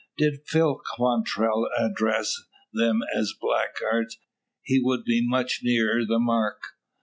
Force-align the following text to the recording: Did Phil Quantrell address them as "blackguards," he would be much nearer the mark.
Did 0.17 0.47
Phil 0.47 0.81
Quantrell 0.95 1.69
address 1.77 2.35
them 2.73 3.01
as 3.15 3.35
"blackguards," 3.39 4.17
he 4.63 4.81
would 4.81 5.03
be 5.03 5.21
much 5.23 5.59
nearer 5.63 6.03
the 6.07 6.17
mark. 6.17 6.59